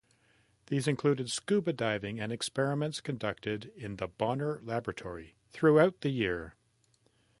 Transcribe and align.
These 0.65 0.87
included 0.87 1.29
scuba 1.29 1.73
diving 1.73 2.19
and 2.19 2.31
experiments 2.31 3.01
conducted 3.01 3.71
in 3.75 3.97
the 3.97 4.07
Bonner 4.07 4.59
Laboratory 4.63 5.35
throughout 5.51 6.01
the 6.01 6.09
year. 6.09 6.55